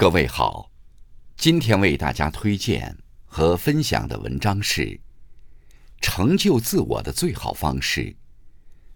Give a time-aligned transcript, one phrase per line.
[0.00, 0.70] 各位好，
[1.36, 4.80] 今天为大家推荐和分享的文章是
[6.00, 8.00] 《成就自我的最好方式》，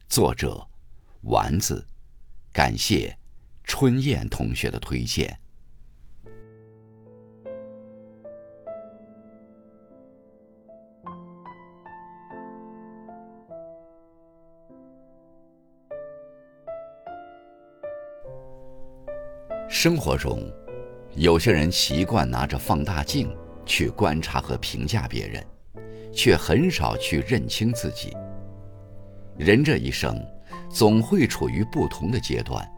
[0.09, 0.67] 作者
[1.25, 1.87] 丸子，
[2.55, 3.15] 感谢
[3.65, 5.39] 春燕同学的推荐。
[19.69, 20.41] 生活中，
[21.17, 23.33] 有些人习惯拿着放大镜
[23.65, 25.45] 去观察和评价别人，
[26.13, 28.13] 却很少去认清自己。
[29.37, 30.21] 人这一生，
[30.69, 32.69] 总会处于不同的阶段，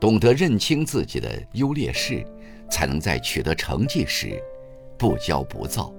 [0.00, 2.26] 懂得认清自己的优劣势，
[2.68, 4.42] 才能在取得成绩时
[4.98, 5.94] 不骄不躁，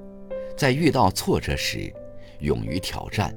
[0.57, 1.91] 在遇到挫折时
[2.39, 3.33] 勇于挑战，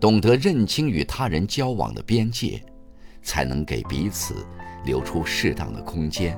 [0.00, 2.60] 懂得认清与他人交往的边界，
[3.22, 4.44] 才能给彼此
[4.84, 6.36] 留出适当的空间。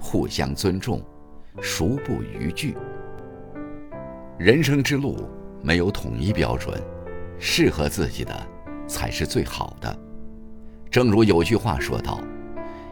[0.00, 1.00] 互相尊重，
[1.60, 2.74] 孰不逾矩？
[4.38, 5.28] 人生之路
[5.62, 6.82] 没有统一标准，
[7.38, 8.34] 适合自己的
[8.88, 9.96] 才是最好的。
[10.90, 12.20] 正如有句话说道：“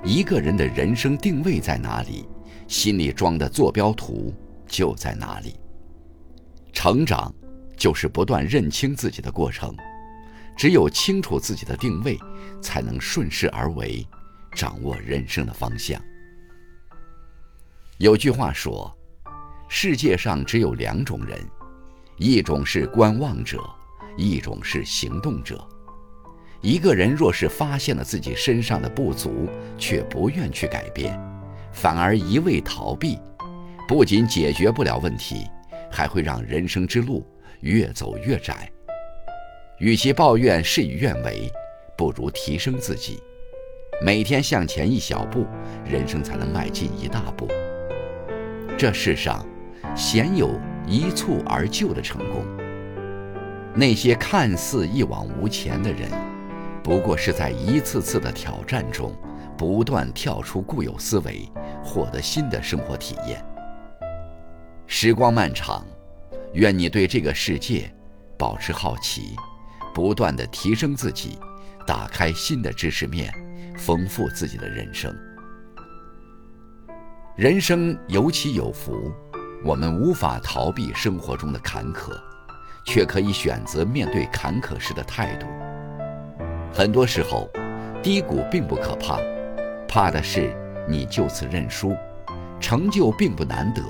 [0.04, 2.28] 一个人的人生定位在哪里，
[2.68, 4.32] 心里装的坐标图
[4.66, 5.58] 就在哪里。”
[6.70, 7.34] 成长
[7.76, 9.74] 就是不断认清自己的过程，
[10.56, 12.18] 只有清楚自己的定位，
[12.60, 14.06] 才能顺势而为，
[14.52, 16.00] 掌握人生的方向。
[17.98, 18.96] 有句话说
[19.68, 21.36] ：“世界上只有两种人，
[22.16, 23.58] 一种是观望者，
[24.16, 25.66] 一种是行动者。
[26.60, 31.18] 一个人若是发现了自己身上的不足，却不愿去改变，
[31.72, 33.18] 反而一味逃避，
[33.88, 35.48] 不仅解决不了问题，
[35.90, 37.26] 还会让人生之路
[37.62, 38.70] 越走越窄。
[39.80, 41.50] 与其抱怨事与愿违，
[41.96, 43.20] 不如提升自己，
[44.00, 45.44] 每天向前一小步，
[45.84, 47.48] 人生才能迈进一大步。”
[48.78, 49.44] 这世上，
[49.96, 52.46] 鲜有一蹴而就的成功。
[53.74, 56.08] 那些看似一往无前的人，
[56.80, 59.12] 不过是在一次次的挑战中，
[59.56, 61.50] 不断跳出固有思维，
[61.82, 63.44] 获得新的生活体验。
[64.86, 65.84] 时光漫长，
[66.52, 67.92] 愿你对这个世界
[68.38, 69.34] 保持好奇，
[69.92, 71.36] 不断的提升自己，
[71.84, 73.34] 打开新的知识面，
[73.76, 75.12] 丰富自己的人生。
[77.38, 79.12] 人生有起有伏，
[79.64, 82.10] 我们无法逃避生活中的坎坷，
[82.84, 85.46] 却可以选择面对坎坷时的态度。
[86.74, 87.48] 很多时候，
[88.02, 89.20] 低谷并不可怕，
[89.86, 90.52] 怕的是
[90.88, 91.94] 你就此认输。
[92.58, 93.82] 成就并不难得，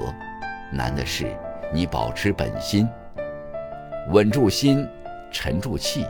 [0.71, 1.35] 难的是
[1.73, 2.87] 你保持本心，
[4.11, 4.87] 稳住心，
[5.33, 6.05] 沉住气，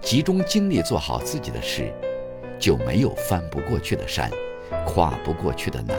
[0.00, 1.92] 集中精力做好自己的事，
[2.58, 4.30] 就没有翻不过去的山，
[4.86, 5.94] 跨不过去的难。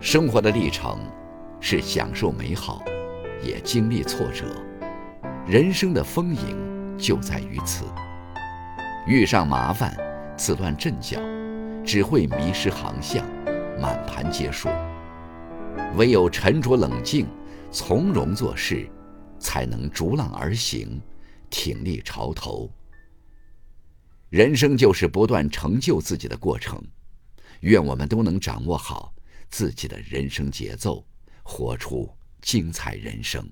[0.00, 1.00] 生活的历程，
[1.58, 2.84] 是享受美好，
[3.42, 4.44] 也经历挫折。
[5.44, 7.84] 人生的丰盈就在于此。
[9.08, 9.96] 遇上麻烦，
[10.36, 11.18] 自乱阵脚，
[11.84, 13.26] 只会迷失航向，
[13.80, 14.68] 满盘皆输。
[15.96, 17.26] 唯有沉着冷静，
[17.72, 18.88] 从容做事，
[19.40, 21.02] 才能逐浪而行，
[21.50, 22.70] 挺立潮头。
[24.30, 26.80] 人生就是不断成就自己的过程。
[27.62, 29.12] 愿我们都能掌握好。
[29.50, 31.04] 自己的人生节奏，
[31.42, 32.08] 活出
[32.42, 33.48] 精彩人生。